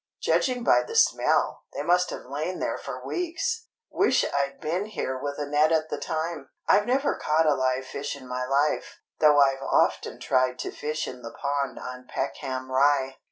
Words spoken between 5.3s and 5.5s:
a